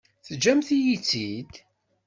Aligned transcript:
Teǧǧamt-iyi-tt-id. 0.25 1.51